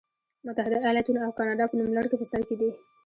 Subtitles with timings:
[0.47, 2.69] متحده ایالتونه او کاناډا په نوملړ کې په سر کې دي.